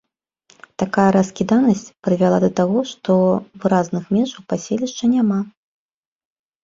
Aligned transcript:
Такая 0.83 1.05
раскіданасць 1.17 1.83
прывяла 2.07 2.39
да 2.45 2.49
таго, 2.61 2.79
што 2.93 3.11
выразных 3.67 4.03
межаў 4.17 4.41
паселішча 4.55 5.05
няма. 5.17 5.39